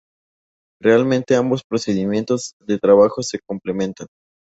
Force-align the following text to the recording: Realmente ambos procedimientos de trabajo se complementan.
Realmente 0.81 1.35
ambos 1.35 1.61
procedimientos 1.63 2.53
de 2.65 2.79
trabajo 2.79 3.21
se 3.21 3.37
complementan. 3.47 4.07